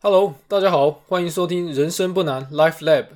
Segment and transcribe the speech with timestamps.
[0.00, 3.06] Hello，大家好，欢迎收听人生不难 Life Lab。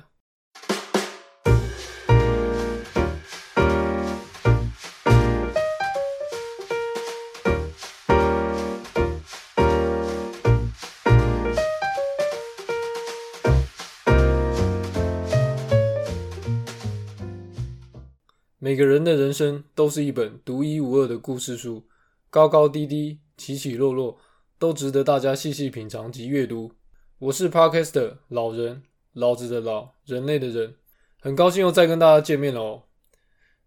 [18.59, 21.85] 每个人的人生都是一本独一无二的故事书，
[22.29, 24.17] 高高低低，起起落落，
[24.63, 26.71] 都值得大家细细品尝及阅读。
[27.19, 30.75] 我是 Podcaster 老人，老子的老，人类的人，
[31.19, 32.83] 很高兴又再跟大家见面了哦。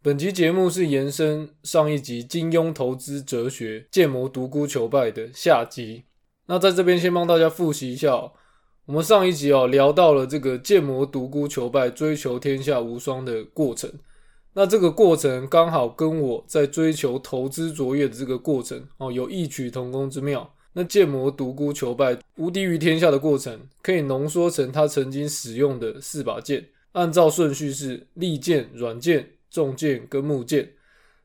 [0.01, 6.05] 本集节目是延伸上一集金庸投资哲学剑魔独孤求败的下集。
[6.47, 8.33] 那在这边先帮大家复习一下哦，
[8.87, 13.93] 我们上一集哦聊到了这个剑魔独孤求败追求天下无双的过程。
[14.55, 20.55] 那这个过程刚好跟我在追求投资卓越的这个过程哦有异曲同工之妙。
[20.79, 30.75] 那剑魔独孤求败无敌于天下的过程，可以浓缩成他曾经使用的四把剑，按照顺序是利剑、软剑、重剑跟木剑。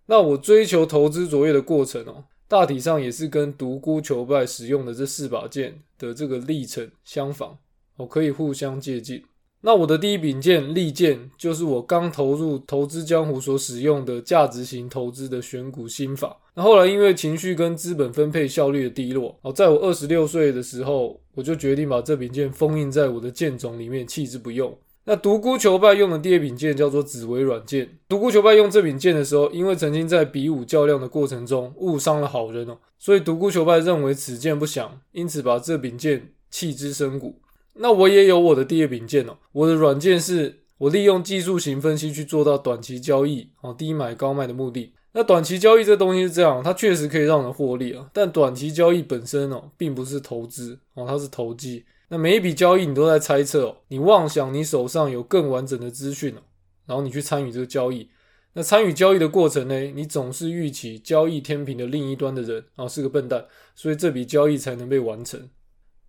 [0.06, 7.58] 那我追求投资卓越的过程哦，大体上也是跟独孤求败使用的这四把剑的这个历程相仿，
[7.98, 9.22] 我，可以互相借鉴。
[9.64, 16.36] 那我的第一柄剑利剑，就是我刚投入投资江湖所使用的价值型投资的选股心法。
[16.56, 24.76] 那后来因为情绪跟资本分配效率的低落，哦，在我二十六岁的时候，我就决定把这柄剑封印在我的剑种里面，弃之不用。
[25.04, 27.88] 那独孤求败用的第二柄剑叫做紫薇软剑。
[28.08, 37.36] 独孤求败用这柄剑的时候，因为曾经在比武较量的过程中误伤了好人哦，所以独孤求败认为此剑不祥，因此把这柄剑弃之深谷。
[37.74, 44.94] 那我也有我的第二柄剑哦，我的软件是我利用技术型分析去做到短期交易哦，低买高卖的目的。
[45.14, 51.84] 那短期交易这东西是这样，它确实可以让人获利啊，但短期交易本身哦，并不是投资哦，它是投机。
[52.10, 56.42] 那每一笔交易你都在猜测哦，你妄想你手上有更完整的资讯哦，
[56.86, 58.10] 然后你去参与这个交易。
[58.54, 63.46] 那参与交易的过程呢，你总是预期交易天平的另一端的人啊是个笨蛋，
[63.76, 65.50] 所以这笔交易才能被完成。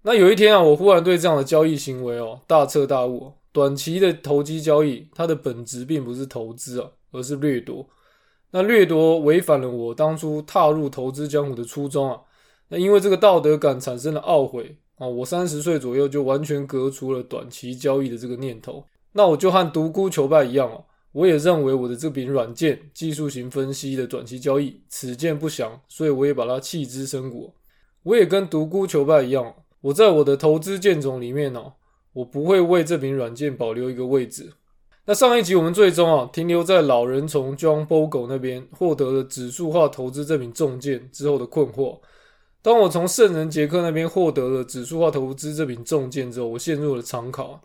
[0.04, 3.32] 那有一天啊，我忽然对这样的交易行为哦大彻大悟。
[3.52, 7.86] 短期的投机交易，它的本质并不是投资啊，而是掠夺。
[8.50, 12.18] 那掠夺违反了我当初踏入投资江湖的初衷啊。
[12.68, 18.84] 那因为这个道德感产生了懊悔啊，我三十岁左右就完全革除了短期交易的这个念头。
[19.12, 27.54] 那我就和独孤求败一样哦，我也认为我的这柄软件技术型分析的短期交易此剑不祥，所以我也把它弃之深谷。
[28.02, 29.54] 我也跟独孤求败一样。
[29.82, 31.75] 我在我的投资剑种里面哦，
[32.12, 34.53] 我不会为这柄软件保留一个位置。
[35.04, 41.98] 那上一集我们最终啊停留在老人从 John Bogle 那边获得了指数化投资这柄重剑之后的困惑。
[42.62, 47.60] 当我从圣人杰克那边获得了指数化投资这柄重剑之后，我陷入了长考。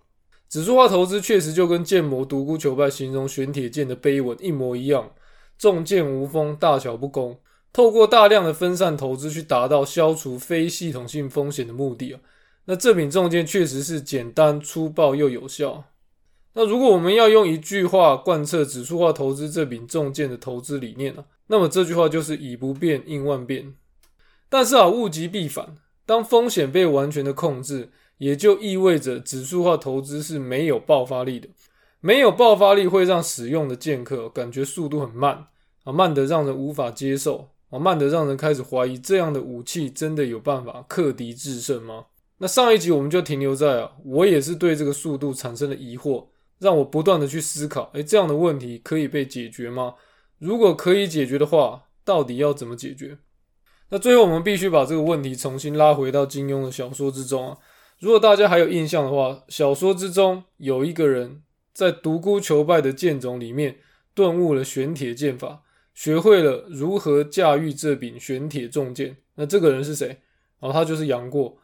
[0.50, 5.12] 指数化投资确实就跟剑魔独孤求败形容玄铁剑的碑文一模一样，
[5.60, 7.38] 重剑无锋，大小不公。
[7.78, 12.20] 透过大量的分散投资去达到消除非系统性风险的目的啊，
[12.66, 15.84] 那这柄重剑确实是简单粗暴又有效。
[16.54, 21.24] 那如果我们要用一句话贯彻指数化投资这柄重剑的投资理念呢？
[21.46, 23.76] 那么这句话就是以不变应万变。
[24.50, 31.48] 但是啊，物极必反，当风险被完全的控制，也就意味着指数化投资是没有爆发力的。
[32.00, 35.46] 没有爆发力会让使用的剑客感觉速度很慢
[35.84, 37.50] 啊，慢得让人无法接受。
[37.70, 42.06] 啊，慢的让人开始怀疑，这样的武器真的有办法克敌制胜吗？
[42.38, 46.28] 那上一集我们就停留在啊，我也是对这个速度产生了疑惑，
[46.60, 49.96] 让我不断的去思考，诶，这样的问题可以被解决吗？
[50.38, 53.18] 如果可以解决的话，到底要怎么解决？
[53.90, 57.58] 那最后我们必须把这个问题重新拉回到金庸的小说之中啊。
[58.00, 61.42] 如果大家还有印象的话，小说之中有一个人
[61.74, 63.78] 在独孤求败的剑种里面
[64.14, 65.64] 顿悟了玄铁剑法。
[65.98, 70.20] 学会了如何驾驭这柄玄铁重剑，那这个人是谁？
[70.60, 71.58] 哦，他就是杨过。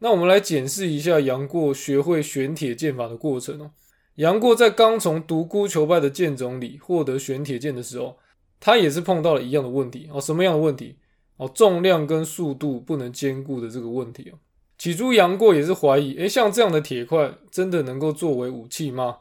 [0.00, 3.70] 那我们来检视一下杨过学会玄铁剑法的过程哦。
[4.16, 8.18] 杨过在刚从独孤求败的剑冢里获得玄铁剑的时候，
[8.58, 10.20] 他也是碰到了一样的问题哦。
[10.20, 10.96] 什么样的问题？
[11.36, 14.38] 哦，重量跟速度不能兼顾的这个问题哦。
[14.76, 19.18] 起初杨过也是怀疑，诶，像这样的铁块真的能够作为武器吗？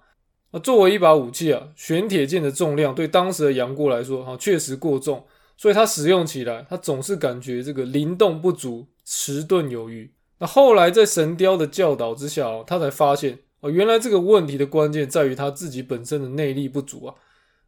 [0.59, 5.25] 作为一把武器啊，玄铁剑的重量对当时的杨过来说，哈，确实过重，
[5.57, 10.09] 所以他使用起来，他总是感觉这个灵动不足，迟钝有余。
[10.39, 17.15] 那后来在神雕的教导之下，他才发现，哦，原来这个问题的关键在于他自己本身的内力不足啊，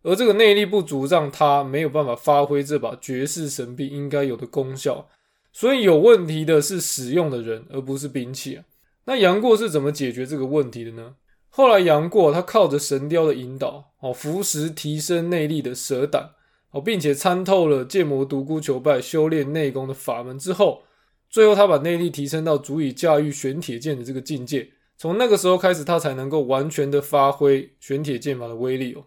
[0.04, 5.08] 而这个内力不足，让他没有办法发挥这把绝世神兵应该有的功效。
[5.52, 8.64] 所以有问题的是使用的人，而不是兵器啊。
[9.06, 11.16] 那杨过是怎么解决这个问题的呢？
[11.58, 16.30] 后来杨过他靠着神雕的引导，哦，服食提升内力的蛇胆，
[16.70, 20.84] 哦，并且参透了剑魔独孤求败修炼内功的法门之后，
[21.32, 24.70] 最后他把内力提升到足以驾驭玄铁剑的这个境界。
[25.00, 29.06] 从那个时候开始，他才能够完全的发挥玄铁剑法的威力哦。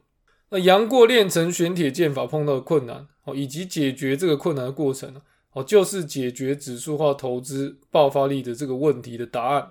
[0.48, 5.14] 那杨过练成玄铁剑法碰到的困难哦，以及解决这个困难的过程
[5.52, 9.70] 哦，就是解决指数化投资爆发力的这个问题的答案。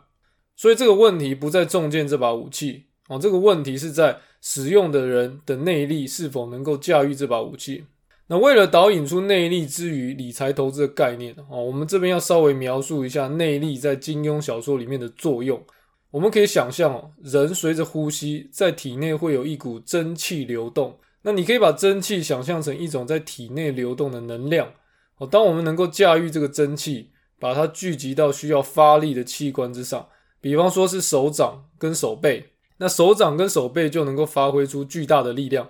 [0.60, 7.86] 所以这个问题不在重剑这把武器哦，这个问题是在使用的人的内力是否能够驾驭这把武器。
[8.28, 15.64] 那为了导引出内力之于理财投资的概念哦，我们这边要稍微描述一下内力在金庸小说里面的作用。
[16.12, 21.00] 我们可以想象哦，人随着呼吸在体内会有一股真气流动。
[21.22, 24.74] 那你可以把真气想象成一种在体内流动的能量
[25.20, 25.26] 哦。
[25.26, 30.06] 当我们能够驾驭这个真气，把它聚集到需要发力的器官之上，
[30.42, 35.70] 比方说是手掌跟手背，那手掌跟手背就能够发挥出巨大的力量。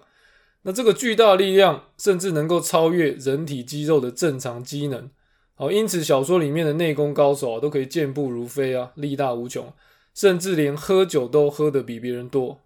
[0.64, 5.10] 那这个巨大的力量甚至能够超越人体肌肉的正常机能。
[5.56, 9.72] 好，因此小说里面的内功高手啊，都可以健步如飞啊，力大无穷。
[10.16, 12.60] 甚至连喝酒都喝得比别人多。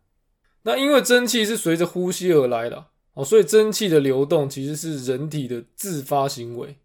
[0.64, 6.78] 那因为蒸汽是随着呼吸而来的哦，所以蒸汽的流动其实是人体的自发行为。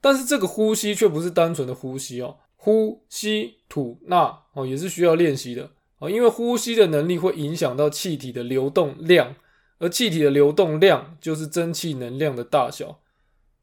[0.00, 9.36] 但是这个呼吸却不是单纯的呼吸哦，呼吸吐纳哦也是需要练习的哦，因为呼吸的能力会影响到气体的流动量，
[9.78, 13.00] 而气体的流动量就是蒸汽能量的大小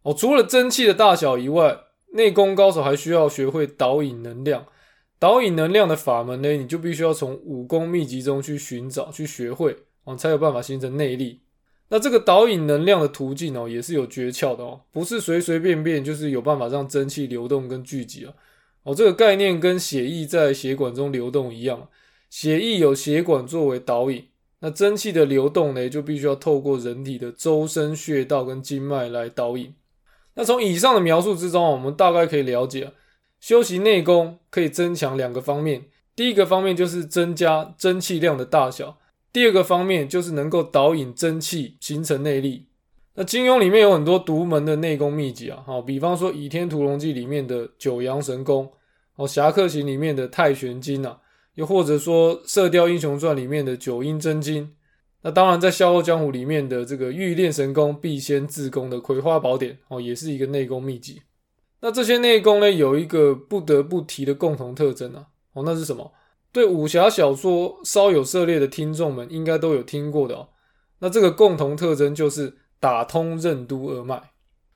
[0.04, 0.13] 哦。
[0.13, 1.80] 除了蒸汽的大小以外，
[2.13, 4.68] 内功高手还需要学会导引能量。
[5.19, 11.39] 导引能量的法门呢，你就必须要从武功秘籍中去寻找、去学会哦，才有办法形成内力。
[11.89, 18.34] 那这个导引能量的途径哦，也是有诀窍的哦，不是随随便便就是有办法让蒸汽流动跟聚集啊。
[18.84, 21.88] 哦，这个概念跟血液在血管中流动一样，
[22.30, 24.26] 血液有血管作为导引，
[24.60, 29.74] 那真气的流动呢，就必须要透过人体的周身穴道跟经脉来导引。
[30.36, 32.92] 那从以上的描述之中，我们大概可以了解。
[33.40, 35.86] 修习内功可以增强两个方面，
[36.16, 38.98] 第一个方面就是增加真气量的大小，
[39.32, 42.68] 第二个方面就是能够导引真气形成内力。
[43.15, 48.71] 那金庸里面有很多独门的内功秘籍啊，好，比方说《倚天屠龙记》里面的九阳神功，
[49.15, 51.19] 哦，《侠客行》里面的太玄经啊，
[51.54, 54.74] 又或者说《射雕英雄传》里面的九阴真经。
[55.21, 61.21] 那当然，在《笑傲江湖》里面的这个欲练神功必先自宫的葵花宝典，哦，也是一个内功秘籍。
[61.81, 66.12] 那这些内功呢，有一个不得不提的共同特征啊，哦，那是什么？
[66.51, 70.50] 对武侠小说稍有涉猎的听众们应该都有听过的哦。
[71.00, 74.22] 那这个共同特征就是打通任督二脉。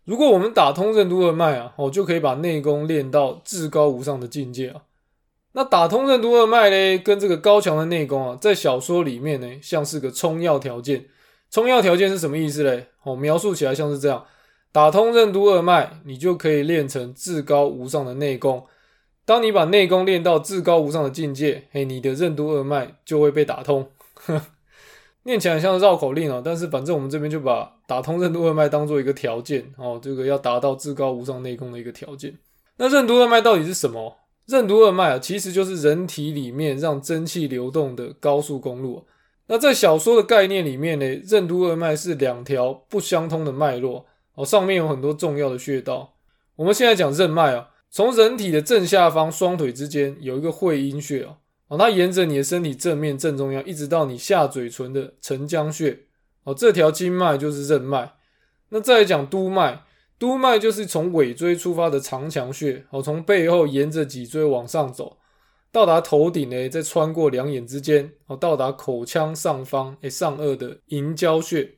[0.06, 4.83] 如果我们打通任督二脉啊，哦，就可以把内功练到至高无上的境界啊。
[5.51, 11.07] 那打通任督二脉呢，跟这个高强的内功啊，在小说里面呢，像是个充要条件。
[11.51, 12.88] 充要条件是什么意思嘞？
[13.04, 14.24] 哦，描述起来像是这样。
[14.71, 18.65] 打通任督二脉，你就可以练成至高无上的内功。
[19.25, 23.89] 当你把内功练到至高无上的境界，嘿，你的任督二脉就会被打通。
[25.27, 32.33] 念起来像绕口令哦，但是反正我们这边就把打通任督二脉当做一个条件哦，这个要达到至高无上内功的一个条件。
[32.77, 34.15] 那任督二脉到底是什么？
[34.45, 39.06] 任督二脉啊，其实就是人体里面让真气流动的高速公路。
[39.47, 44.06] 那在小说的概念里面呢，任督二脉是两条不相通的脉络。
[44.35, 46.13] 哦，上面有很多重要的穴道。
[46.56, 51.35] 我们现在讲任脉啊，从人体的正下方双腿之间有一个会阴穴哦，
[51.68, 56.00] 哦，它沿着你的身体正面正中央，一直到你下嘴唇的承浆穴
[56.44, 58.14] 哦，这条经脉就是任脉。
[58.69, 59.81] 那再来讲督脉，
[60.18, 65.18] 督脉就是从尾椎出发的长强穴哦，从背后沿着脊椎往上走，
[65.71, 71.76] 到达头顶呢，再穿过两眼之间哦，到达口腔上方诶上颚的迎交穴。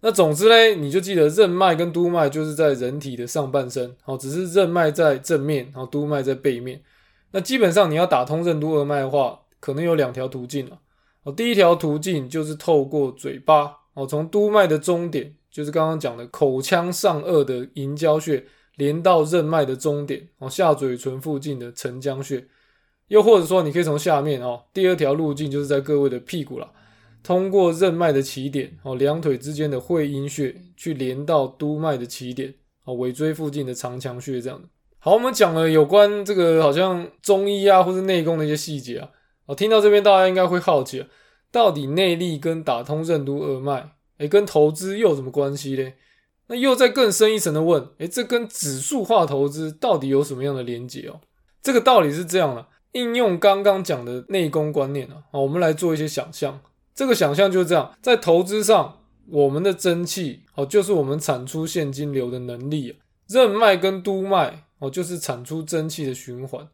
[0.00, 6.80] 那总之嘞，你就记得任脉跟督脉就是在人体的上半身，好，只是任脉在正面，然后督脉在背面。
[7.32, 10.78] 那基本上你要打通任督二脉的话，可能有两条途径了。
[11.24, 18.44] 哦，第一条途径就是透过嘴巴，哦，从督脉的终点，就是刚刚讲的口腔上颚的迎交穴，
[18.76, 22.46] 连到任脉的终点，哦，下嘴唇附近的承浆穴。
[23.08, 26.72] 又或者说，你可以从下面，哦，第二条路径就是在各位的屁股了。
[27.22, 32.54] 通过任脉的起点哦，两腿之间的会阴穴去连到督脉的起点
[32.84, 34.68] 哦，尾椎附近的长强穴这样的。
[35.06, 39.08] 好，我们讲了有关这个好像中医啊或是内功的一些细节啊。
[39.46, 41.06] 哦，听到这边大家应该会好奇，
[41.52, 45.94] 到底内力跟打通任督二脉，哎，跟投资又有什么关系嘞？
[46.48, 51.20] 那又再更深一层的问，哎，这跟指数化投资到底有什么样的连结哦？
[51.62, 52.66] 这个道理是这样的。
[52.90, 56.58] 应用刚刚讲的内功观念啊，好，我们来做一些想象。
[56.96, 58.98] 这个想象就是这样，在投资上，
[59.30, 62.98] 我们的真气哦，就是我们产出现金流的能力啊。
[63.28, 66.68] 任脉跟督脉哦，就是产出蒸汽的循环。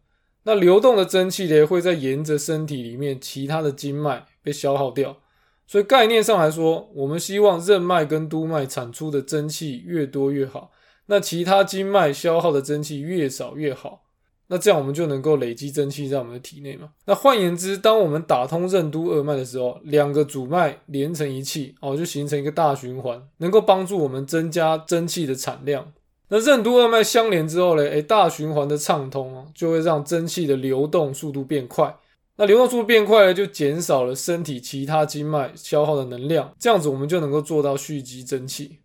[0.45, 5.19] 那流动的蒸汽呢，会在沿着身体里面其他的经脉被消耗掉。
[5.67, 10.73] 所以概念上来说，我们希望任脉跟督脉产出的蒸汽越多越好。
[11.07, 14.03] 那其他经脉消耗的蒸汽越少越好。
[14.49, 16.91] 那这样我们就能够累积蒸汽在我们的体内嘛？
[17.07, 25.93] 那换言之，当我们打通任督二脉的时候，两个主脉连成一气哦，就形成一个大循环，能够帮助我们增加蒸汽的产量。
[26.35, 27.83] 那任督二脉相连之后呢？
[27.83, 31.95] 诶，大循环的畅通哦，就会让蒸汽的流动速度变快。
[32.37, 38.79] 那流动速度变快了，就减少了身体其他经脉消耗的能量，这样子我们就能够做到蓄积蒸汽。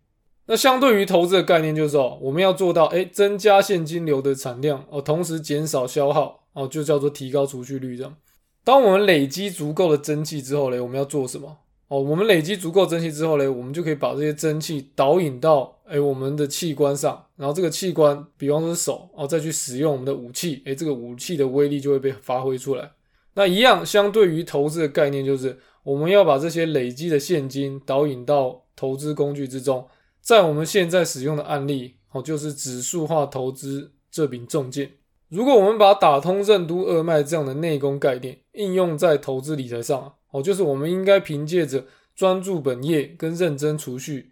[0.44, 8.14] 那相对于投资的概念，就是哦，我们要做到哎，增加现金流的产量哦，同时减少消耗哦，就叫做提高储蓄率这样。
[8.62, 11.56] 当我们累积足够的蒸汽之后呢，我们要做什么？
[11.88, 22.90] 哦，我们累积足够蒸汽之后呢，我们就可以把这些蒸汽导引到哎我们的器官上，然后这个器官，比方说手哦，再去使用我们的武器，哎，这个武器的威力就会被发挥出来。
[23.34, 29.86] 那一样，相对于投资的概念，就是我们要把这些累积的现金导引到投资工具之中。
[30.20, 34.90] 在我们现在使用的案例，哦，就是指数化投资这柄重剑。
[35.28, 44.30] 如果我们把打通任督二脉这样的内功概念应用在投资理财上，哦，就是我们应该凭借着专注本业跟认真储蓄，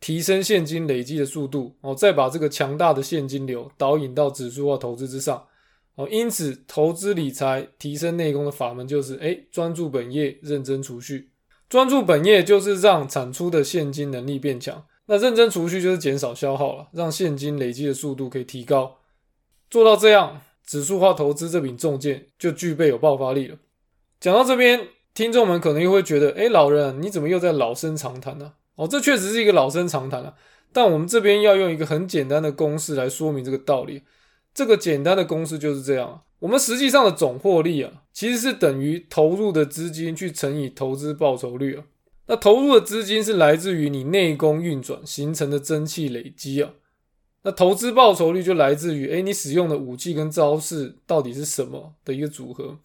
[0.00, 5.46] 提升现金累积的速度，哦，再把这个强大的现金流导引到指数化投资之上，
[5.94, 11.30] 哦，因此投资理财提升内功的法门就是，哎，专注本业，认真储蓄。
[11.68, 14.84] 专注本业就是让产出的现金能力变强。
[15.06, 18.98] 那认真储蓄就是减少消耗了，让现金累积的速度可以提高。
[19.70, 23.56] 做到这样，指数化投资这柄重剑就具备有爆发力了。
[24.20, 28.52] 讲到这边，听众们可能又会觉得，哎，老人你怎么又在老生常谈呢？
[28.74, 30.34] 哦，这确实是一个老生常谈啊。
[30.74, 34.02] 但我们这边要用一个很简单的公式来说明这个道理。
[34.52, 41.84] 这个简单的公式就是这样：我们实际上的总获利啊，其实是等于投入的资金去乘以投资报酬率啊。
[42.26, 46.72] 那投入的资金是来自于你内功运转形成的蒸汽累积啊，
[47.44, 52.78] 那投资报酬率就来自于诶你使用的武器跟招式到底是什么的一个组合。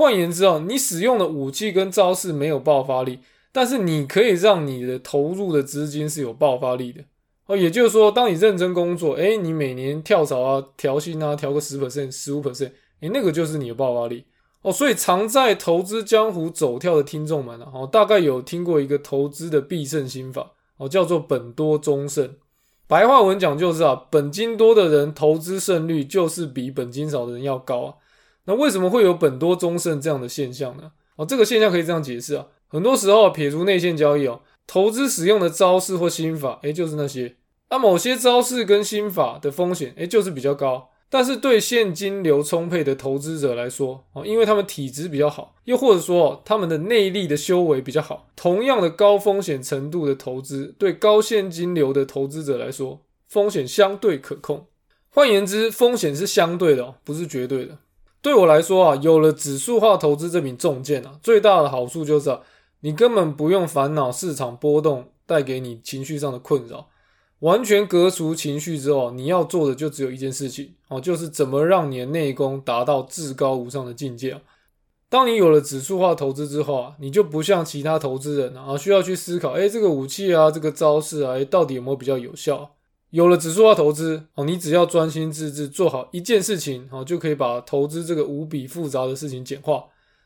[0.00, 3.18] 换言之哦，你使用的武器跟招式没有爆发力，
[3.52, 7.02] 但是你可以让你的投入的资金是有爆发力的
[7.44, 7.54] 哦。
[7.54, 14.24] 也就是说，当你认真工作，诶你每年跳槽啊、调薪啊，调个十 percent、十五 percent，诶那个就是你的爆发力。
[14.62, 22.34] 哦，所以常在投资江湖走跳的听众们啊，哦，大概有听过一个投资的必胜心法，哦，叫做本多终胜。
[22.86, 27.94] 白话文讲就是啊，本金多的人投资胜率就是比本金少的人要高啊。
[28.46, 30.92] 那为什么会有本多终胜这样的现象呢？
[31.16, 37.36] 哦，这个现象可以这样解释啊，很多时候撇除内线交易哦，投资使用的招式或心法，诶，就是那些，
[37.68, 40.88] 那某些招式跟心法的风险，诶，就是比较高。
[41.12, 54.66] 但是对现金流充沛的投资者来说，哦，因为他们体质比较好，又或者说他们的内力的修为比较好，同样的高风险程度的投资，对高现金流的投资者来说，风险相对可控。
[55.08, 57.76] 换言之，风险是相对的，不是绝对的。
[58.22, 62.40] 对我来说啊，有了指数化投资这柄重剑啊，最大的好处就是啊，
[62.80, 66.88] 你根本不用烦恼市场波动带给你情绪上的困扰。
[67.38, 74.42] 完全隔除情绪之后，你要做的就只有一件事情哦，就是怎么让你的内功达到至高无上的境界啊！
[75.08, 82.74] 当你有了指数化投资之后啊，你就不像其他投资人啊，需要去思考，哎，这个武器啊，这个招式啊，到底有没有比较有效？
[83.10, 89.84] 有了指数化投资哦，你只要专心致志做好一件事情哦，就可以把投资这个无比复杂的事情简化。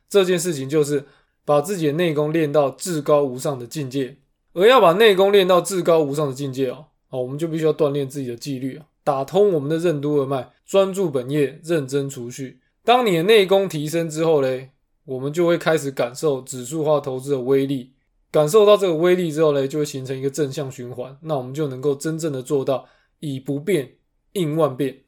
[0.08, 1.04] 这件事情就是
[1.44, 4.18] 把自己的内功练到至高无上的境界，
[4.52, 6.84] 而要把内功练到至高无上的境界哦。
[7.08, 12.60] 哦，我们就必须要锻炼自己的纪律啊，打通我们的任督二脉，专注本业，认真储蓄。
[12.84, 14.72] 当你的内功提升之后嘞，
[15.06, 17.93] 我们就会开始感受指数化投资的威力。
[18.34, 21.16] 感受到这个威力之后呢，就会形成一个正向循环。
[21.20, 22.84] 那我们就能够真正的做到
[23.20, 23.92] 以不变
[24.32, 25.02] 应万变。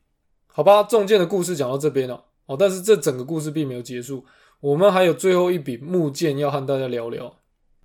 [0.47, 2.27] 好吧，重剑的故事讲到这边了。
[2.47, 4.25] 哦，但是这整个故事并没有结束，
[4.61, 7.35] 我们还有最后一笔木剑要和大家聊聊。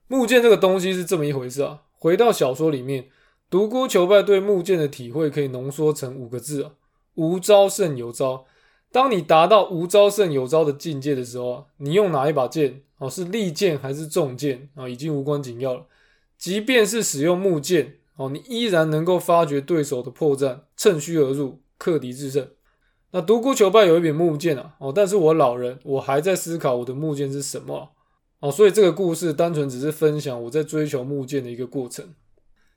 [0.07, 1.81] 木剑这个东西是这么一回事啊。
[1.97, 3.07] 回到小说里面。
[3.49, 6.71] 独孤求败对木剑的体会可以浓缩成五个字啊：
[7.15, 8.45] 无招胜有招。
[8.91, 15.87] 当你达到无招胜有招的境界的时候，你用哪一把剑哦，是利剑还是重剑啊，已经无关紧要了。
[16.37, 22.47] 即便是使用木剑哦，你依然能够发掘对手的破绽，趁虚而入，克敌制胜。
[23.09, 27.89] 那独孤求败有一柄木剑啊，哦，但是我老人，我还在思考我的木剑是什么
[28.39, 32.13] 哦，所以这个故事单纯只是分享我在追求木剑的一个过程。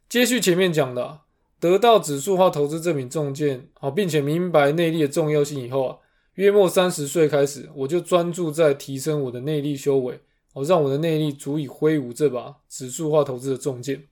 [0.09, 1.21] 接续前面讲的，
[1.61, 5.99] 得到指数化投资这柄重剑，好，并且明白内力的重要性以后啊，
[6.35, 10.21] 约莫三十岁开始，我就专注在提升我的内力修为，
[10.53, 14.05] 哦，让我的内力足以挥舞这把指数化投资的重剑。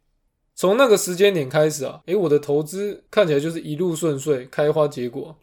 [0.55, 5.37] 从那个时间点开始啊，诶，我的投资看起来就是一路顺遂，开花结果。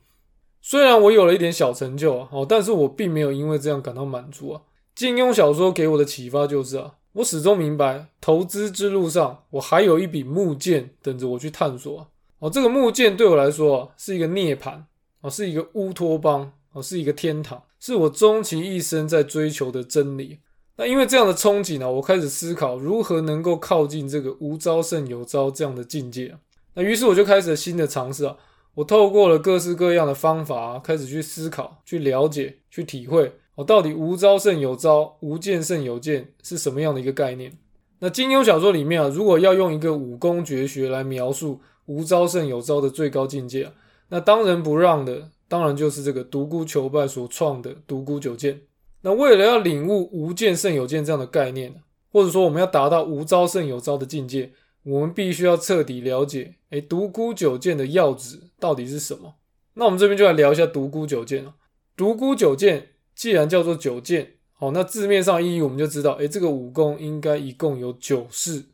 [0.62, 4.62] 虽然我有了一点小成就啊，哦，但是我并没有因为这样感到满足啊。
[4.94, 12.08] 金庸小说给我的启发就是啊，我始终明白，投资之路上，我还有一柄木剑等着我去探索。
[12.40, 14.84] 哦，这个木剑对我来说啊，是一个涅槃，
[15.22, 20.40] 哦，是一个乌托邦，哦，是一个天堂，是我终其一生在追求的真理。
[20.78, 26.38] 那因为这样的憧憬呢，我开始思考如何能够靠近这个无招胜有招这样的境界。
[26.74, 28.38] 那于是我就开始了新的尝试啊。
[28.76, 37.52] 我透过了各式各样的方法，开始去思考、去了解、去体会，我到底无招胜有招、无剑胜有剑是什么样的一个概念？
[38.00, 43.70] 那金庸小说里面啊，如果要用一个武功绝学来描述无招胜有招的最高境界，
[44.08, 48.62] 那当仁不让的，当然就是这个独孤求败所创的独孤九剑。
[49.02, 51.74] 那为了要领悟无剑胜有剑这样的概念，
[52.12, 54.52] 或者说我们要达到无招胜有招的境界，
[54.84, 59.36] 我们必须要彻底了解，哎，独孤九剑的要旨到底是什么？
[59.74, 61.56] 那我们这边就来聊一下独孤九剑啊。
[61.96, 68.66] 独孤九剑既然叫做九剑，好，那字面上意义我们就知道，哎，这个武功应该一共有九式。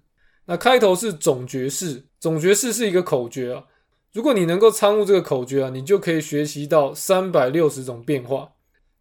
[0.45, 3.63] 那开头是总绝式，总绝式是一个口诀啊。
[4.15, 8.53] 如果你能够参悟这个口诀啊，你就可以学习到三百六十种变化。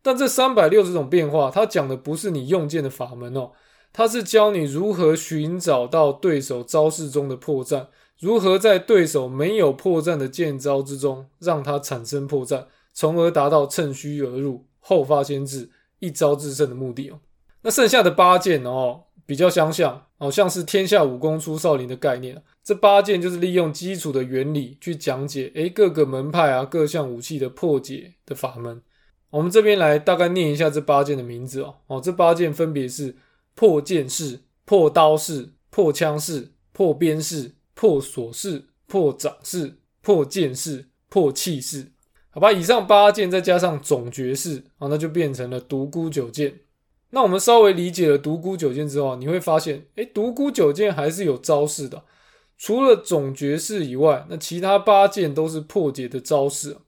[0.02, 3.52] 但这三百六十种变化，它讲的不是你用剑的法门哦，
[3.92, 7.86] 它是教你如何寻找到对手招式中的破绽，
[8.18, 17.20] 如何在对手没有破绽的剑招之中让它产生破绽，从而达到趁虚而入、后发先至、一招制胜的目的哦。
[17.62, 22.42] 那剩下的八剑哦，比较相像，好像是天下武功出少林的概念。
[22.64, 28.80] 这八剑就是利用基础的原理去讲解，诶，各个门派啊，各项武器的破解的法门。
[29.28, 31.74] 我们这边来大概念一下这八件的名字哦。
[31.88, 33.16] 哦，这八件分别是
[33.54, 41.88] 破剑式、破刀式、破枪式、破鞭式、破锁式、破掌式、破剑式、破气式。
[42.30, 46.60] 好吧，以上八件再加上总绝式，啊，那就变成了独孤九剑。
[47.10, 52.02] 那我们稍微理解了独孤九剑之后，你会发现，诶，独孤九剑还是有招式的。
[52.64, 56.78] 除了总绝式以外，那其他八件都是破解的招式。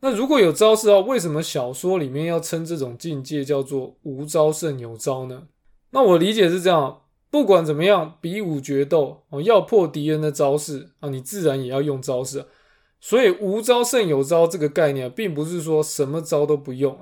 [0.00, 5.42] 那如果有招式啊，为什么小说里面要称这种境界叫做无招胜有招呢？
[5.90, 12.42] 那我理解是这样，不管怎么样，比武决斗哦，要破敌人的招式啊，你自然也要用招式。
[12.98, 16.96] 所以无招胜有招这个概念，并不是说什么招都不用。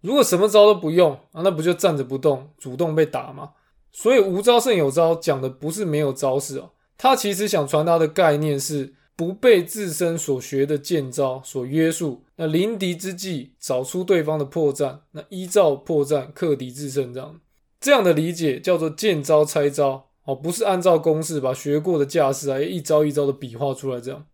[0.00, 3.50] 如果什么招都不用啊，那不就站着不动，主动被打吗？
[3.90, 8.94] 所以无招胜有招讲的不是没有招式哦，他其实想传达的概念是。
[9.16, 17.38] 不被自身所学的剑招所约束，那临敌之际找出对方的破绽，那依照破绽克敌制胜，这样
[17.78, 24.24] 这样的理解叫做见招拆招哦，不是按照公式把学过的架势啊一招一招的比划出来这样。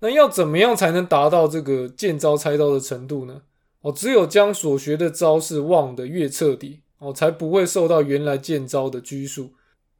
[0.00, 3.42] 那要怎么样才能达到这个见招拆招的程度呢？
[3.82, 9.52] 哦，只有将所学的招式忘得越彻底哦，才不会受到原来剑招的拘束。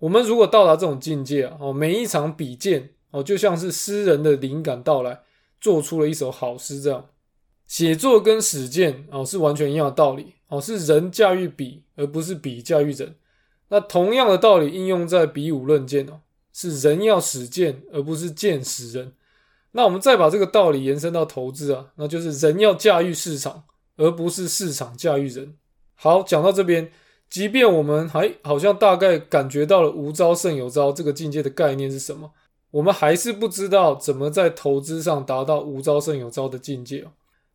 [0.02, 2.90] 我们如果到达这种境界啊，哦，每一场比剑。
[3.12, 5.20] 哦，就像是诗人的灵感到来，
[5.60, 7.10] 做出了一首好诗这样。
[7.66, 13.14] 写作跟使剑哦是完全一样的道理哦，是人驾驭笔，而不是笔驾驭人。
[13.68, 16.22] 那同样的道理应用在比武论剑哦，
[16.54, 19.12] 是人要使剑，而不是剑使人。
[19.72, 23.64] 那我们再把这个道理延伸到投资啊，那就是人要驾驭市场，
[23.98, 25.54] 而不是市场驾驭人。
[25.94, 26.90] 好，讲到这边，
[27.32, 32.30] 即便我们还好像大概感觉到了无招胜有招这个境界的概念是什么。
[32.70, 37.06] 我们还是不知道怎么在投资上达到无招胜有招的境界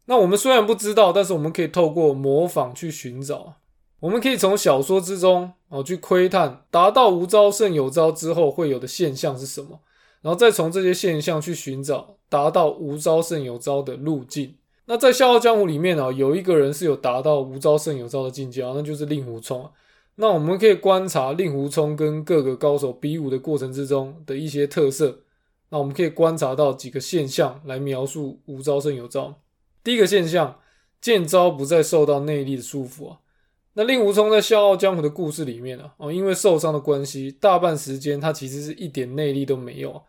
[0.05, 3.53] 那我们虽然不知道，但是我们可以透过模仿去寻找。
[3.99, 9.79] 我们可以从小说之中哦去窥探达到无招胜有招之后会有的现象是什么，
[10.23, 14.55] 然后再从这些现象去寻找达到无招胜有招的路径。
[14.89, 19.69] 那在《笑傲江湖》里面啊，有一个人是有达到无招胜有招的境界啊，那就是令狐冲。
[20.15, 25.19] 那我们可以观察令狐冲跟各个高手比武的过程之中的一些特色。
[25.69, 29.41] 那我们可以观察到几个现象来描述无招胜有招。
[29.83, 30.57] 第一个现象，
[31.01, 33.17] 剑招不再受到内力的束缚啊。
[33.73, 40.01] 那令狐冲在笑傲江湖的故事里面啊，哦，因为受伤的关系，大半时间他其实是一点内力都没有。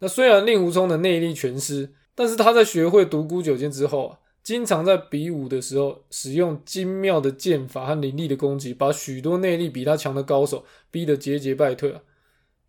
[0.00, 12.00] 那虽然令狐冲的内力全失，但是他在学会独孤九剑之后啊，经常在比武的时候使用精妙的剑法和凌厉的攻击，把许多内力比他强的高手逼得节节败退啊。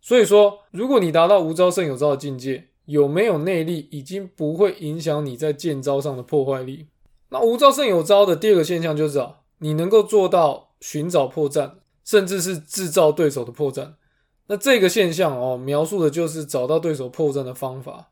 [0.00, 6.86] 所以说，如果你达到无招胜有招的境界，有没有内力已经不会影响你在剑招上的破坏力。
[7.30, 11.72] 那无招胜有招的第二个现象就是啊，你能够做到寻找破绽，
[12.04, 13.94] 甚至是制造对手的破绽。
[14.46, 18.10] 那这个现象哦，描述的就是找到对手破绽的方法。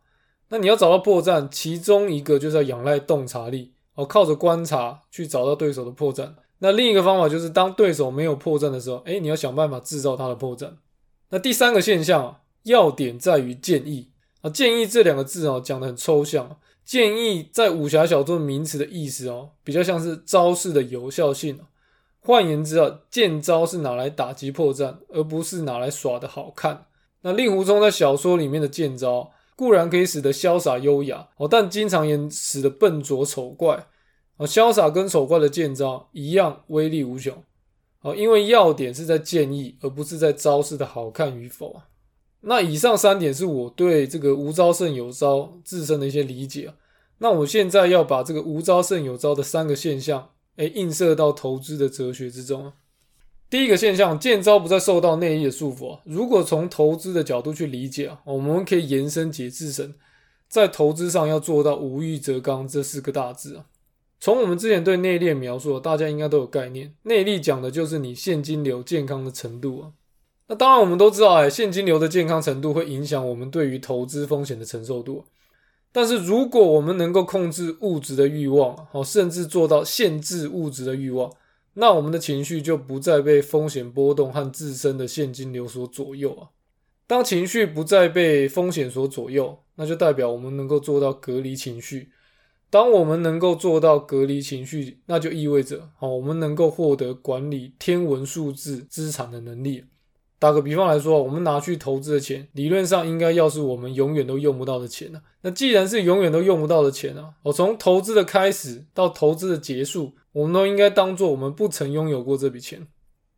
[0.51, 6.31] 那你要找到破绽，其中一个就是要仰赖洞察力哦，靠着观察去找到对手的破绽。
[6.61, 10.73] 那另一个方法就是，当对手没有破绽的时候，哎，你要想办法制造他的破绽。
[11.31, 16.59] 那第三个现象，要点在于建议啊，建议这两个字哦，讲的很抽象。
[16.85, 21.61] 建议在武侠小说名词的意思哦，比较像是招式的有效性。
[22.21, 26.87] 换言之啊，剑招是拿来打击破绽，而不是拿来耍的好看。
[27.21, 33.89] 那令狐冲在小说里面的剑招固然可以使得潇洒优雅哦，但经常也使得笨拙丑怪
[34.37, 34.47] 哦。
[34.47, 37.43] 潇洒跟丑怪的剑招一样威力无穷。
[38.03, 41.89] 哦，因为要点是在建议，而不是在招式的好看与否啊。
[42.43, 46.75] 那以上三点是我对这个无招胜有招自身的一些理解啊。
[47.19, 52.75] 那我现在要把这个无招胜有招的三个现象，哎，映射到投资的哲学之中啊。
[53.51, 56.01] 第一个现象，建招不再受到内力的束缚啊。
[56.05, 59.95] 如果从投资的角度去理解啊，我们可以延伸解释成，
[60.49, 63.65] 在投资上要做到无欲则刚这四个大字啊。
[64.21, 66.93] 从我们之前对内力描述，大家应该都有概念。
[67.05, 69.93] 内力讲的就是你现金流健康的程度啊。
[70.49, 75.25] 那当然，我们都知道，哎，现金流的健康程度会影响我们对于投资风险的承受度。
[75.93, 81.31] 但是，如果我们能够控制物质的欲望，好，甚至做到限制物质的欲望，
[81.81, 86.49] 那我们的情绪就不再被风险波动和自身的现金流所左右啊。
[87.07, 92.11] 当情绪不再被风险所左右，那就代表我们能够做到隔离情绪。
[92.69, 99.85] 当我们能够做到隔离情绪，那就意味着，好，我们能够获得管理天文数字资产的能力。
[100.39, 105.21] 打个比方来说，我们拿去投资的钱，理论上应该要是我们永远都用不到的钱呢。
[105.43, 112.87] 那既然是永远都用不到的钱啊，我从投资的开始到投资的结束，我们都应该当做我们不曾拥有过这笔钱。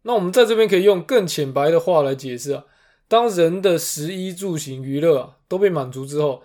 [0.02, 2.64] 那我们在这边可以用更浅白的话来解释啊，
[3.08, 6.42] 当人的食衣住行娱乐啊都被满足之后。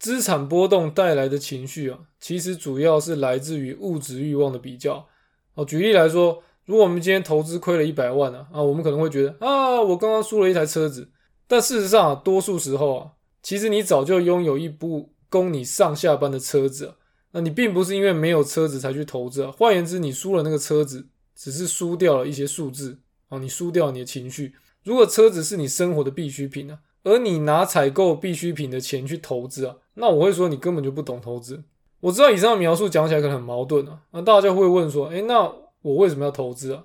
[0.00, 5.08] 资产波动带来的情绪啊，其实主要是来自于物质欲望的比较。
[5.54, 11.08] 哦，举例来说，如果我们今天投资亏了一百万呢，啊，我们可能会觉得啊，我刚刚输了一台车子。
[11.46, 13.10] 但事实上啊，多数时候啊，
[13.42, 16.84] 其实你早就拥有一部供你上下班的车子。
[16.84, 16.94] 啊
[17.32, 19.50] 那你并不是因为没有车子才去投资啊。
[19.56, 22.98] 换言之，你输了那个车子，只是输掉了一些数字
[23.30, 24.54] 啊，你输掉你的情绪。
[24.84, 26.78] 如果车子是你生活的必需品呢？
[27.04, 31.64] 而你拿采购必需品的钱去投资啊，那我会说你根本就不懂投资。
[32.00, 35.50] 我知道以上的描述讲起来可能很矛盾啊，那大家会问说，诶，那
[35.82, 36.84] 我为什么要投资啊？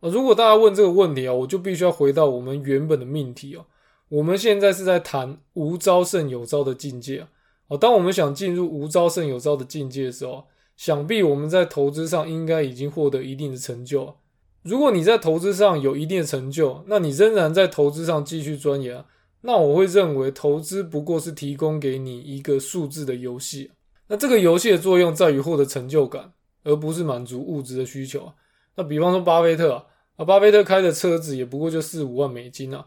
[0.00, 3.66] 啊，如果大家问这个问题啊，我就必须要回到我们原本的命题哦。
[4.08, 7.28] 我们现在是在谈无招胜有招的境界啊。
[7.68, 14.16] 哦，当我们想进入无招胜有招的境界的时候，想必我们在投资上应该已经获得一定的成就。
[14.62, 19.04] 如果你在投资上有一定的成就，那你仍然在投资上继续钻研。
[19.42, 23.70] 那我会认为，投资不过是提供给你一个数字的游戏。
[24.08, 28.34] 那这个游戏的作用在于获得成就感，而不是满足物质的需求啊。
[28.76, 32.86] 那比方说巴菲特啊，巴菲特开的车子也不过就四五万美金啊。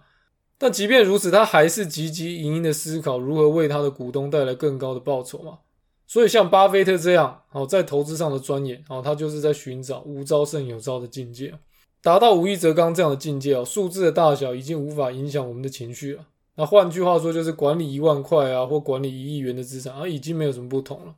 [0.58, 5.60] 但即便如此，他还是积极营营的思考如何为他的股东带来更高的报酬嘛。
[6.06, 11.54] 所以像巴菲特这样，哦，在投资上的钻研，哦，他就是在寻找无招胜有招的境界，
[12.02, 13.66] 达到无欲则刚这样的境界哦。
[13.66, 16.28] 数字的大小已经无法影响我们的情绪了。
[16.56, 21.16] 那换句话说，就是管理一万块啊，或管理一亿元的资产啊，已经没有什么不同了。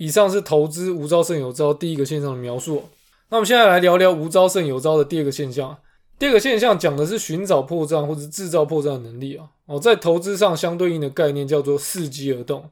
[0.00, 2.84] 以上是投资无招胜有招第一个现象的描述。
[3.28, 5.76] 那我们现在来聊聊无招胜有招的第二个现象。
[6.18, 9.50] 第二个现象讲的是寻找破绽或者制造破绽的能力啊。
[9.66, 12.70] 哦，在投资上相对应的概念叫做伺机而动。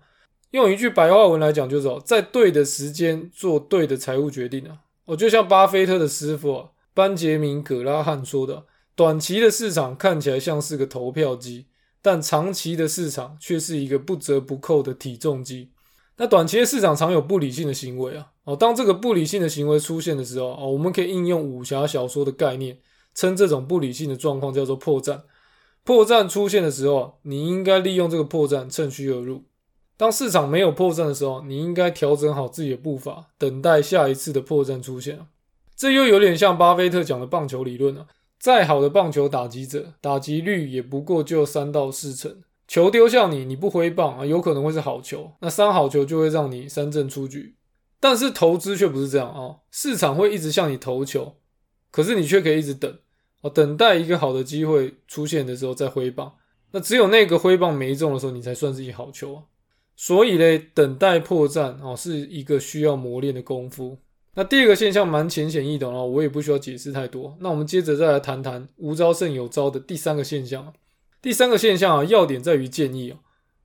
[0.52, 4.78] 用一句白话文来讲，就是哦，在对的时间做对的财务决定啊。
[5.04, 8.64] 哦就像巴菲特的师傅，班杰明·葛拉汉说的：
[8.96, 11.66] 短期的市场看起来像是个投票机。
[12.00, 15.68] 但长期的市场却是一个不折不扣的体重机。
[16.18, 22.76] 那短期的市场常有不理性的行为啊，哦，当这个不理性的行为出现的时候，哦，我们可以应用武侠小说的概念，
[23.14, 25.22] 称这种不理性的状况叫做破绽。
[25.84, 29.44] 破绽出现的时候，你应该利用这个破绽趁虚而入。
[29.96, 35.20] 当市场没有破绽的时候，你应该调整好自己的步伐，等待下一次的破绽出现。
[35.76, 38.06] 这又有点像巴菲特讲的棒球理论啊。
[38.40, 42.42] 再好的棒球打击者，打击率也不过就三到四成。
[42.68, 45.32] 球丢向你，你不挥棒啊，有可能会是好球。
[45.40, 47.56] 那三好球就会让你三振出局。
[47.98, 51.34] 但是投资却不是这样啊，市场会一直向你投球，
[51.90, 52.96] 可是你却可以一直等
[53.40, 56.32] 哦，等待一个好的机会出现的时候再挥棒。
[56.70, 59.42] 那只有那个挥棒没中的时候，你才算是一好球啊。
[59.96, 63.98] 所以嘞，等待破绽哦，是一个需要磨练的功夫。
[64.34, 67.36] 那第二个现象蛮浅显易懂哦，我也不需要解释太多。
[67.40, 70.72] 那我们接着再来谈谈无招胜有招的第三个现象。
[71.20, 73.18] 第三个现象啊，要点在于建议哦。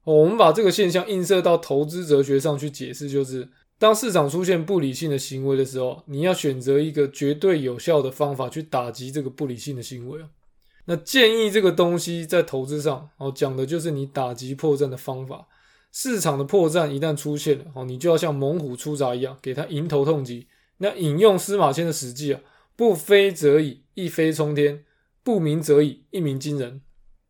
[0.03, 3.47] 我们把这个现象映射到投资哲学上去解释，就是
[3.79, 10.19] 当市场出现不理性的行为的时候，你要选择一个绝对有效的方法去打击这个不理性的行为
[10.85, 15.47] 那建议这个东西在投资上哦，讲的就是你打击破绽的方法。
[15.93, 20.47] 市场的破绽一旦出现了哦，你就要像猛虎出闸一样，给它迎头痛击。
[20.79, 22.41] 那引用司马迁的史记啊，
[22.75, 24.79] 不飞则已，一飞冲天；
[25.23, 26.81] 不鸣则已，一鸣惊人。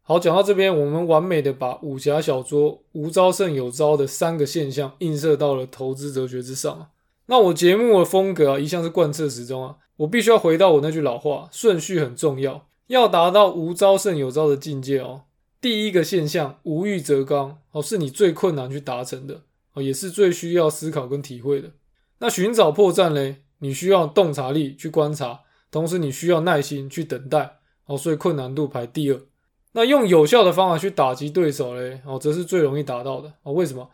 [0.06, 6.90] 好，讲到这边，我们完美的把武侠小说无招胜有招的三个现象映射到了投资哲学之上
[7.28, 15.22] 那我节目的风格啊，一向是贯彻始终啊，我必须要回到我那句老话，顺序很重要，要达到无招胜有招的境界哦。
[15.62, 21.72] 第一个现象，无欲则刚哦，是你最困难去达成的哦，也是最需要思考跟体会的。
[22.20, 25.40] 那寻找破绽嘞，你需要洞察力去观察，
[25.72, 29.22] 同时你需要耐心去等待哦，所以困难度排第二。
[29.74, 33.54] 那用有效的方法去打击对手嘞哦，则是最容易达到的哦。
[33.54, 33.90] 为什么？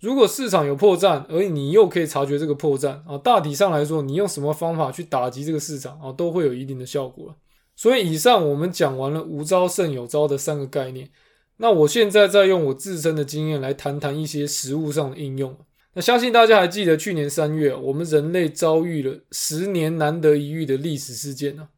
[0.00, 7.34] 如果市场有破绽，而你又可以察觉这个破绽啊，大体上来说，你用什么方法去打击这个市场啊，都会有一定的效果。
[7.74, 11.08] 所以以上我们讲完了无招胜有招的三个概念，
[11.56, 15.56] 那我现在再用我自身的经验来谈谈一些实物上的应用。
[15.94, 21.68] 那相信大家还记得去年三月，我们人类遭遇了十年难得一遇的历史事件呢？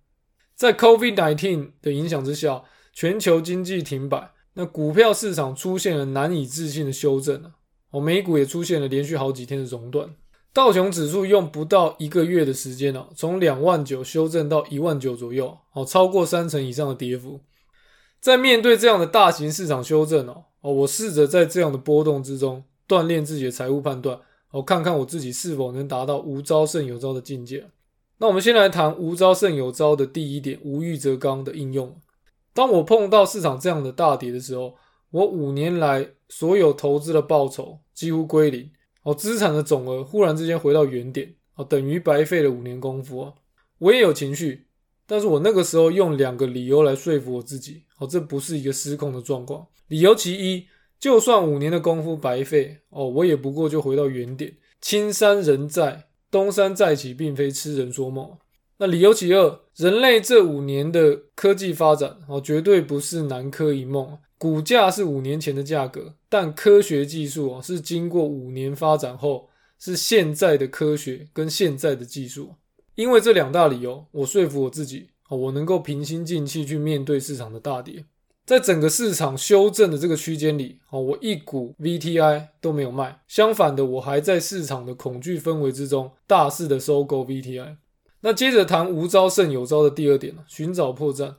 [0.54, 2.62] 在 COVID-19 的影响之下，
[2.96, 7.50] 全球经济停摆，那股票市场出现了难以置信的修正啊！
[7.90, 10.09] 哦，美股也出现了连续好几天的熔断。
[10.54, 17.38] 道琼指数用不到一个月的时间哦，从两万九修正到一万九左右，哦，超过三成以上的跌幅。
[18.18, 24.18] 在面对这样的大型市场修正哦，哦，我试着在这样的波动之中锻炼自己的财务判断，
[24.52, 27.66] 哦，看看我自己是否能达到无招胜有招的境界。
[28.16, 31.94] 那我们先来谈无招胜有招的第一点，无欲则刚的应用。
[32.56, 34.74] 当我碰到市场这样的大跌的时候，
[35.10, 38.70] 我五年来所有投资的报酬几乎归零。
[39.02, 43.32] 哦，资产的总额忽然之间回到原点，哦，等于白费了五年功夫啊！
[43.78, 44.66] 我也有情绪，
[45.06, 49.64] 但是我那个时候用两个理由来说服我自己，哦，这不是一个失控的状况。
[49.86, 50.66] 理由其一，
[50.98, 54.56] 就算五年的功夫白费，哦，我也不过就回到原点。
[54.80, 58.36] 青山人在，东山再起，并非痴人说梦。
[58.78, 64.18] 那理由其二，人类这五年的科技发展，哦，绝对不是南柯一梦。
[64.38, 72.54] 股价是五年前的价格，但科学技术啊是经过五年发展后是现在的科学跟现在的技术。
[72.96, 78.04] 因为这两大理由，我说服我自己啊，我能够平心静气去面对市场的大跌。
[78.44, 87.76] 在整个市场修正的这个区间里啊，我一股 VTI 都没有卖，相反的，我还在市场的恐惧氛围之中大肆的收购 VTI。
[88.26, 91.36] 那接着谈无招胜有招的第二点呢寻找破绽。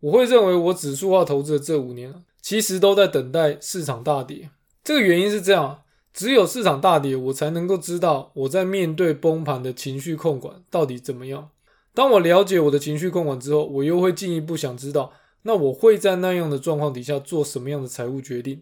[0.00, 4.50] 我会认为我指数化投资的这五年其实都在等待市场大跌，
[4.84, 5.80] 这个原因是这样：
[6.12, 11.48] 只有市场大跌，我才能够知道我在面对崩盘的情绪控管到底怎么样。
[11.94, 18.60] 当我了解我的情绪控管之后，我又会进一步想知道，那我会在那样的状况底下做什么样的财务决定。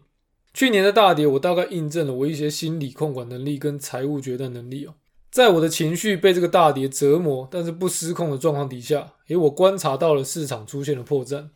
[0.53, 4.93] 去年的大跌，我大概印证了我一些心理控管能力跟财务决断能力哦。
[5.35, 11.49] 在我的情绪被这个大跌折磨，但是不失控的状况底下，诶，我观察到了市场出现了破绽。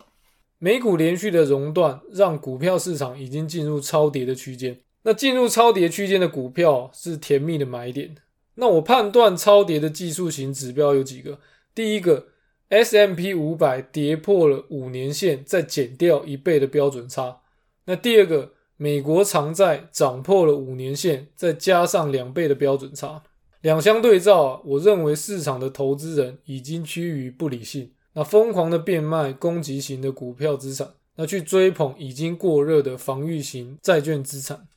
[0.57, 4.77] 美股连续的熔断，让股票市场已经进入超跌的区间。
[5.03, 8.13] 那进入超跌区间的股票是甜蜜的买点。
[8.55, 11.39] 那我判断超跌的技术型指标有几个：
[11.73, 12.27] 第一个
[12.67, 17.39] ，S M P 五百跌破了五年线，再减掉一倍的标准差；
[17.85, 23.23] 那第二个，美国长债涨破了五年线，再加上两倍的标准差。
[23.61, 27.91] 两相对照，我认为市场的投资人已经趋于不理性。
[28.13, 34.67] 那疯狂的变卖攻击型的股票资产，那去追捧已经过热的防御型债券资产。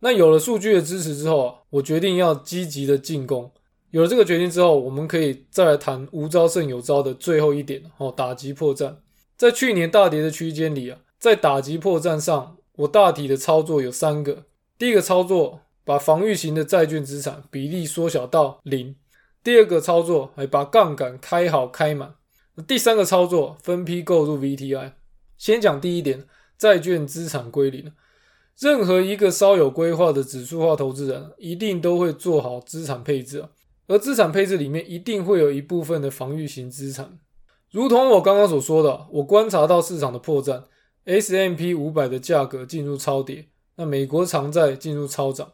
[0.00, 3.50] 那有了数据的支持之后啊，我决定要积极的进攻。
[3.90, 8.96] 有了这个决定之后，我们可以再来谈无招胜有招的最后一点哦，打击破绽。
[9.38, 14.44] 在去年大跌的区间里啊，在打击破绽上，我大体的操作有三个。
[14.78, 18.96] 第一个操作，把防御型的债券资产比例缩小到零；
[19.44, 22.16] 第二个操作，哎，把杠杆开好开满。
[22.66, 24.94] 第三个操作，分批购入 VTI。
[25.38, 26.24] 先讲第一点，
[26.58, 27.92] 债券资产归零。
[28.58, 33.44] 任何一个稍有规划的指数化投资人，一定都会做好资产配置。
[33.86, 37.20] 而资产配置里面一定会有一部分的防御型资产，
[37.70, 40.64] 如同我刚刚所说的，我观察到市场的破绽
[41.04, 43.46] ，S M P 五百的价格进入超跌，
[43.76, 45.52] 那美国长债进入超涨。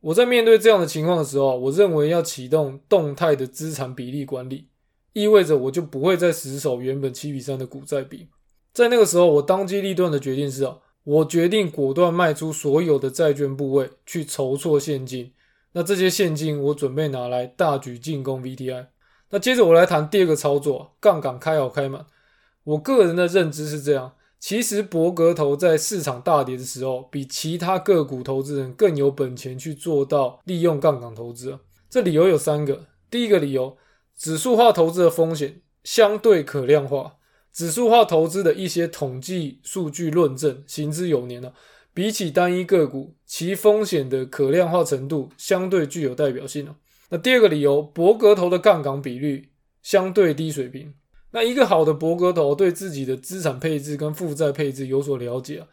[0.00, 4.68] 我在面对这样的情况的时候，我认为要启动动态的资产比例管理，
[5.12, 8.28] 意味着我就不会再死守原本七比三的股债比。
[8.72, 15.32] 在那个时候，我当机立断的决定是啊，我决定果断卖出所有的债券部位，去筹措现金。
[15.72, 18.86] 那这些现金我准备拿来大举进攻 VTI。
[19.30, 22.06] 那接着我来谈第二个操作，杠杆开好开满。
[22.64, 31.58] 我个人的认知是这样：其实博格头在市场大跌的时候，比其他个股投资人更有本钱去做到利用杠杆投资。
[31.90, 32.86] 这理由有三个。
[33.10, 33.76] 第一个理由，
[34.16, 37.16] 指数化投资的风险相对可量化，
[37.52, 41.54] 指数化投资的一些统计数据论证行之有年了。
[41.92, 46.72] 比起单一个股，其风险的可量化程度相对具有代表性
[47.10, 49.48] 那第二个理由，博格头的杠杆比率
[49.82, 50.94] 相对低水平。
[51.30, 55.66] 那一个好的博格头对自己的资产配置跟负债配置有所了解啊，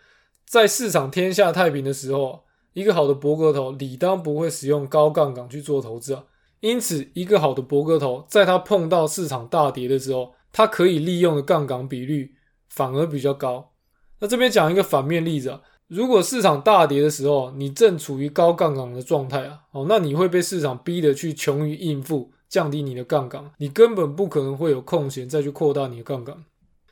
[0.46, 6.24] 在市场天下太平的时候，一个好的博格头理当不会使用高杠杆去做投资啊。
[6.62, 12.34] 因此，一个好的博格头在他碰到市场大跌的时候，他可以利用的杠杆比率
[12.70, 13.72] 反而比较高。
[14.20, 15.62] 那这边讲一个反面例子啊。
[15.88, 26.46] 如果市场大跌的时候，你正处于高杠杆的状态啊，哦，那你会被市场逼得去穷于应付，降低你的杠杆，你根本不可能会有空闲再去扩大你的杠杆。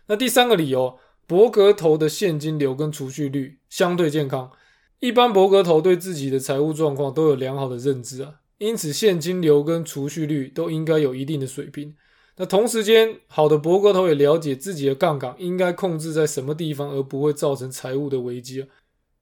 [0.07, 4.51] 那第三个理由，博格头的现金流跟储蓄率相对健康，
[4.99, 11.95] 一般博格头对自己的财务状况都有良好的认知啊，因此现金流跟储蓄率都应该有一定的水平。
[12.35, 18.67] 那同时间，好的博格头也了解自己的杠杆应该控制在什么地方，而不会造成财务的危机啊。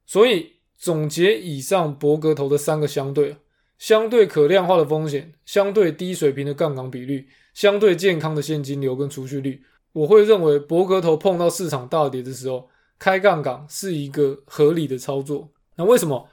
[0.06, 3.36] 所以总结以上博格头的三个相对：
[3.82, 9.64] 相对可量化的风险、相对低水平的杠杆比率、相对健康的现金流跟储蓄率。
[9.92, 15.50] 我会认为博格头碰到市场大跌的时候，开杠杆是一个合理的操作。
[15.78, 16.30] 那为什么？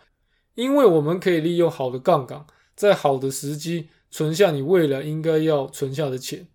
[0.57, 2.45] 因为我们可以利用好的杠杆，
[2.77, 6.47] 在好的时机存下你未来应该要存下的钱。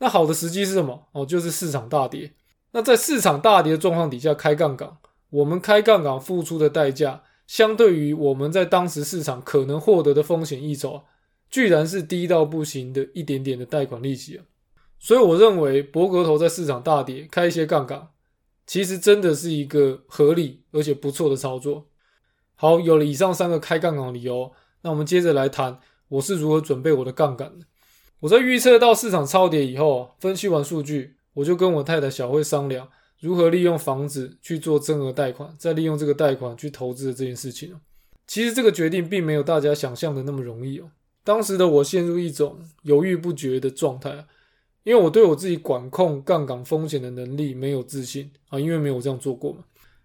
[0.00, 1.08] 那好的时机是什么？
[1.12, 2.30] 哦，就是市场大跌。
[2.72, 4.98] 那在市场大跌的状况底下开杠杆。
[5.30, 11.02] 我们开杠杆付出的代价，相对于我们在当时市场可能获得的风险溢酬，
[11.50, 14.44] 居然是低到不行的一点点的贷款利息啊！
[14.98, 18.08] 所以我认为博格头在市场大跌开一些杠杆，
[18.66, 21.88] 其实真的是一个合理而且不错的操作。
[22.54, 24.52] 好，有了以上三个开杠杆的理由，
[24.82, 27.66] 那我们接着来谈我是如何准备我的杠杆的。
[28.20, 32.88] 我在预测到市场超跌以后，分析完数据，我就跟我太太小慧商量。
[33.22, 37.72] 如何利用房子去做增额贷款，再利用这个贷款去投资的这件事情
[38.26, 40.90] 其实这个决定并没有大家想象的那么容易哦。
[41.22, 44.26] 当时的我陷入一种犹豫不决的状态，
[44.82, 49.60] 因为我对我自己管控杠杆风险的能力没有自信啊，因为没有这样做过嘛。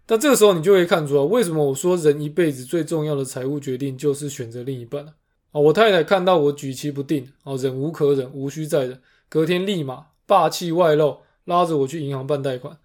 [0.06, 5.12] 但这个时候你就会看出啊，为什么我说人一辈子最重要的财务决定就是选择另一半了
[5.50, 5.60] 啊？
[5.60, 12.78] 我太太看到我举棋不定啊，忍无可忍，无需再忍，隔天立马霸气外露，拉着我去银行办贷款。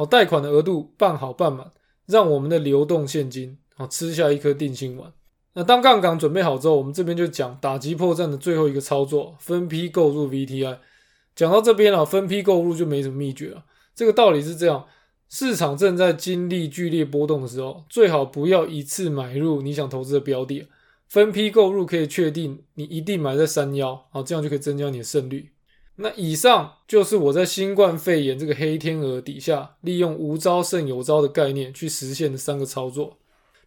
[0.00, 1.70] 哦，贷款的额度办好办满，
[2.06, 5.12] 让我们的流动现金啊吃下一颗定心丸。
[5.52, 10.78] 那当杠杆准备好之后，我们这边就讲打击破绽的最后一个操作：分批购入 VTI。
[11.36, 13.66] 讲到这边了，分批购入就没什么秘诀了。
[13.94, 14.86] 这个道理是这样：
[15.28, 20.66] 市场正在经历剧烈波动的时候，最好不要一次买入你想投资的标的，
[21.08, 25.50] 分批购入可以确定你一定买在三幺，好，这样就可以增加你的胜率。
[26.02, 33.18] 那以上就是我在新冠肺炎这个黑天鹅底下，利用无招胜有招的概念去实现的三个操作，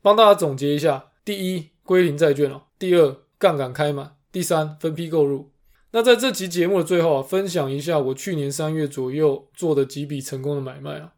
[0.02, 5.52] 帮大家总结一下：第一，归零债券哦；第二，杠杆开满；第三，分批购入。
[5.92, 11.14] 那在这期节目的最后啊，分享一下我去年三月左右做的几笔成功的买卖啊。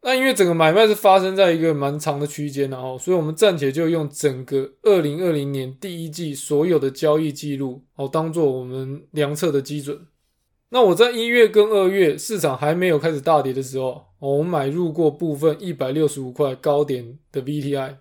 [0.00, 10.00] 那因为整个买卖是发生在一个蛮长的区间然后，所以我们暂且就用整个二零二零年第一季所有的交易记录哦，当做我们量测的基准。
[10.70, 17.96] 那我在一月跟二月市场还没有开始大跌的时候，我买入过部分一百六十五块高点的 VTI。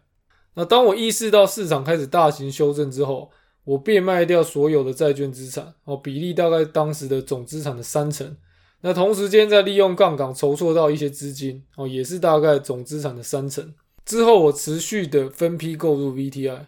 [0.56, 3.30] 那当我意识到市场开始大型修正之后，
[3.64, 8.36] 我变卖掉所有的债券资产，哦，比例大概当时的总资产的三成。
[8.82, 13.74] 那同时间再利用杠杆筹措到一些资金，哦，也是大概总资产的三成。
[14.04, 16.66] 之后我持续的分批购入 VTI。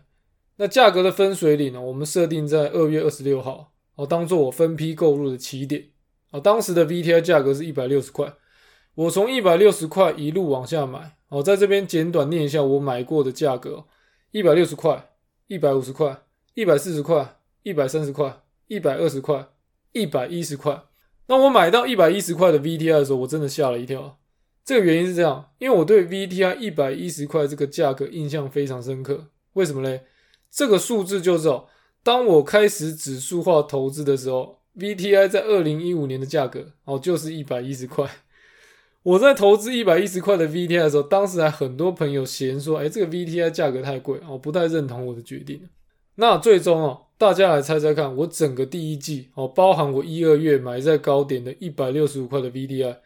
[0.58, 5.86] 那价格的分水岭呢，我们设定在二月二十六号，哦，当做我分批购入的起点。
[6.32, 8.34] 啊，当时的 VTI 价格是一百六十块，
[8.96, 13.86] 我从一百六十块一路往下买，哦，在这边简短念一下我买过的价格：
[14.32, 15.12] 一百六十块、
[15.48, 16.24] 一百五十块、
[16.54, 19.48] 一百四十块、一百三十块、一百二十块、
[19.94, 20.84] 一百一十块。
[21.28, 24.20] 那我买到一百一十块的 VTI 的时候，我真的吓了一跳。
[24.66, 29.28] 这个原因是这样，因为我对 VTI 一百一十块这个价格印象非常深刻。
[29.54, 30.04] 为什么嘞？
[30.52, 31.66] 这个数字就是哦，
[32.06, 38.08] 当我开始指数化投资的时候，VTI 在二零一五年的价格哦就是一百一十块。
[39.02, 45.68] 我在投资一百一十块的 VTI 的时候，当时还很多朋友嫌说：“哎，这个 VTI 价格太贵哦，不太认同我的决定。”
[46.14, 52.98] 那最终哦，大家来猜猜看，我整个第一季哦，包含我一二月买在高点的一百六十五块的 VTI，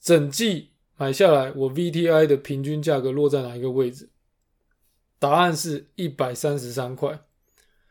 [0.00, 4.08] 整季买下来，我 VTI 的平均价格落在哪一个位置？
[5.20, 7.20] 答案是一百三十三块。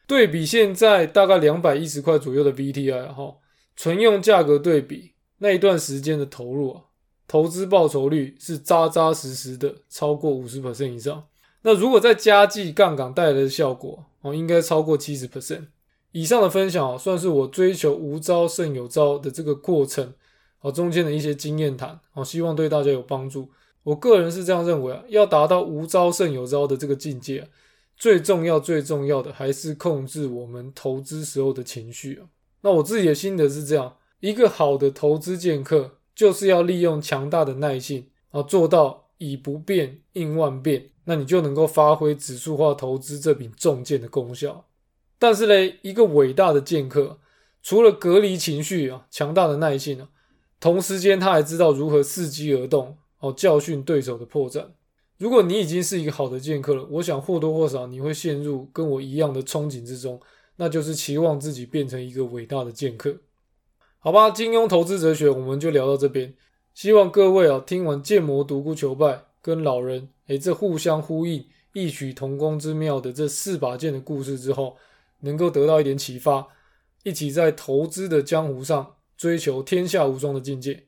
[0.09, 3.35] 对比现在大概两百一十块左右的 VTI 哈，
[3.75, 6.81] 纯用价格对比那一段时间的投入啊，
[7.27, 11.23] 投资报酬率是扎扎实实的超过五十 percent 以上。
[11.61, 15.67] 那如果再加计杠杆带来的效果哦，应该超过七十 percent
[16.11, 20.11] 以上的分享，算是我追求无招胜有招的这个过程
[20.61, 23.47] 哦中间的一些经验谈哦，希望对大家有帮助。
[23.83, 27.47] 我个人是这样认为啊，要达到无招胜有招的这个境界，
[27.99, 32.29] 最重要最重要的还是控制我们投资时候的情绪啊。
[32.61, 44.65] 那我自己的心得是这样：一个好的投资剑客，就是要利用强大的耐性啊，做到以不变应万变，那你就能够发挥指数化投资这柄重剑的功效。
[45.19, 47.19] 但是嘞，一个伟大的剑客，
[47.61, 50.07] 除了隔离情绪啊，强大的耐性啊，
[50.61, 52.97] 同时间他还知道如何伺机而动。
[53.21, 54.67] 哦，教训对手的破绽。
[55.19, 60.19] 如果你已经是一个好的剑客了，我想或多或少你会陷入跟我一样的憧憬之中，
[60.55, 63.17] 那就是期望自己变成一个伟大的剑客。
[63.99, 66.33] 好吧，金庸投资哲学我们就聊到这边。
[66.73, 74.77] 希望各位啊，听完剑魔独孤求败跟老人诶这互相呼应、异曲同工之妙的这四把剑的故事之后，
[75.19, 76.47] 能够得到一点启发，
[77.03, 80.85] 一起在投资的江湖上追求天下无双的境界。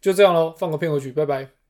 [0.00, 1.63] 就这样喽，放个片尾曲，拜拜。